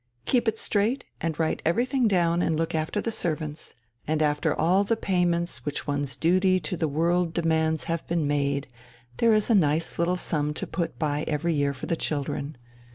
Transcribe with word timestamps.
"Keep 0.25 0.47
it 0.47 0.57
straight, 0.57 1.05
and 1.21 1.37
write 1.37 1.61
everything 1.63 2.07
down 2.07 2.41
and 2.41 2.55
look 2.55 2.73
after 2.73 2.99
the 3.01 3.11
servants, 3.11 3.75
and 4.07 4.23
after 4.23 4.51
all 4.51 4.83
the 4.83 4.97
payments 4.97 5.63
which 5.63 5.85
one's 5.85 6.15
duty 6.17 6.59
to 6.59 6.75
the 6.75 6.87
world 6.87 7.35
demands 7.35 7.83
have 7.83 8.07
been 8.07 8.25
made, 8.25 8.67
there 9.17 9.31
is 9.35 9.47
a 9.47 9.53
nice 9.53 9.99
little 9.99 10.17
sum 10.17 10.55
to 10.55 10.65
put 10.65 10.97
by 10.97 11.23
every 11.27 11.53
year 11.53 11.71
for 11.71 11.85
the 11.85 11.95
children. 11.95 12.57